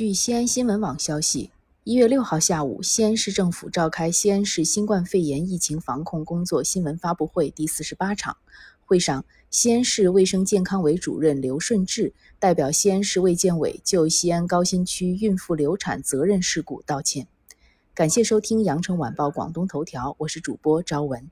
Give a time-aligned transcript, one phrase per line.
[0.00, 1.50] 据西安新闻网消息
[1.84, 8.38] 一月六号下午西安市政府召开西安市新冠肺炎疫情防控工作新闻发布会第四十八场。
[8.80, 17.26] 会上西安市卫生健康委主任刘顺志代表西安市卫健委就西安高新区孕妇流产责任事故道歉。
[17.92, 21.30] 感谢收听羊城晚报广东头条我是主播朝文。